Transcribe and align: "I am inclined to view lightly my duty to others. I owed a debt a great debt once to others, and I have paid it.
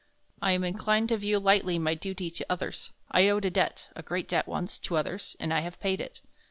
"I 0.41 0.53
am 0.53 0.63
inclined 0.63 1.09
to 1.09 1.17
view 1.17 1.37
lightly 1.37 1.77
my 1.77 1.93
duty 1.93 2.31
to 2.31 2.45
others. 2.49 2.89
I 3.11 3.27
owed 3.29 3.45
a 3.45 3.51
debt 3.51 3.85
a 3.95 4.01
great 4.01 4.27
debt 4.27 4.47
once 4.47 4.79
to 4.79 4.97
others, 4.97 5.35
and 5.39 5.53
I 5.53 5.59
have 5.59 5.79
paid 5.79 6.01
it. 6.01 6.21